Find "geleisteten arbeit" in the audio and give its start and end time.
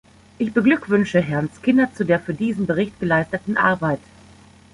2.99-3.99